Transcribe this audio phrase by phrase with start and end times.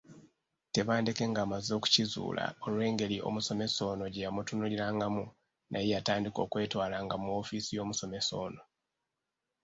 [0.73, 5.23] Tebandeke ng’amaze okukizuula olw’engeri omusomesa ono gye yamutunuulirangamu,
[5.71, 8.61] naye yatandika okwetwalanga mu woofiisi y’omusomesa ono.